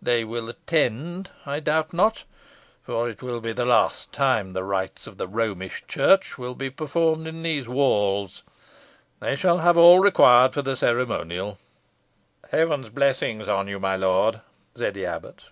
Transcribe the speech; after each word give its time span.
They 0.00 0.24
will 0.24 0.48
attend, 0.48 1.28
I 1.44 1.60
doubt 1.60 1.92
not, 1.92 2.24
for 2.84 3.06
it 3.10 3.22
will 3.22 3.42
be 3.42 3.52
the 3.52 3.66
last 3.66 4.12
time 4.14 4.54
the 4.54 4.64
rites 4.64 5.06
of 5.06 5.18
the 5.18 5.28
Romish 5.28 5.84
Church 5.86 6.38
will 6.38 6.54
be 6.54 6.70
performed 6.70 7.26
in 7.26 7.42
those 7.42 7.68
Walls. 7.68 8.42
They 9.20 9.36
shall 9.36 9.58
have 9.58 9.76
all 9.76 9.98
required 10.00 10.54
for 10.54 10.62
the 10.62 10.74
ceremonial." 10.74 11.58
"Heaven's 12.50 12.88
blessings 12.88 13.46
on 13.46 13.68
you, 13.68 13.78
my 13.78 13.94
lord," 13.96 14.40
said 14.74 14.94
the 14.94 15.04
abbot. 15.04 15.50